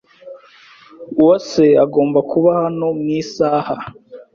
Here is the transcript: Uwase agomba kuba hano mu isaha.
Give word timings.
Uwase 1.19 1.65
agomba 1.85 2.19
kuba 2.31 2.49
hano 2.61 2.87
mu 2.99 3.07
isaha. 3.21 3.75